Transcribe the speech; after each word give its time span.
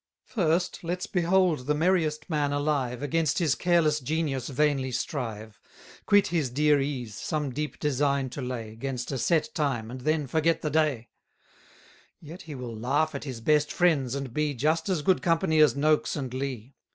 First, 0.25 0.79
let's 0.83 1.05
behold 1.05 1.67
the 1.67 1.75
merriest 1.75 2.27
man 2.27 2.51
alive 2.51 3.03
Against 3.03 3.37
his 3.37 3.53
careless 3.53 3.99
genius 3.99 4.49
vainly 4.49 4.91
strive; 4.91 5.59
Quit 6.07 6.25
his 6.29 6.49
dear 6.49 6.79
ease, 6.81 7.13
some 7.13 7.51
deep 7.51 7.77
design 7.77 8.31
to 8.31 8.41
lay, 8.41 8.75
'Gainst 8.75 9.11
a 9.11 9.19
set 9.19 9.53
time, 9.53 9.91
and 9.91 10.01
then 10.01 10.25
forget 10.25 10.61
the 10.63 10.71
day: 10.71 11.09
Yet 12.19 12.41
he 12.49 12.55
will 12.55 12.75
laugh 12.75 13.13
at 13.13 13.25
his 13.25 13.41
best 13.41 13.71
friends, 13.71 14.15
and 14.15 14.33
be 14.33 14.55
Just 14.55 14.89
as 14.89 15.03
good 15.03 15.21
company 15.21 15.59
as 15.59 15.75
Nokes 15.75 16.15
and 16.15 16.33
Lee. 16.33 16.73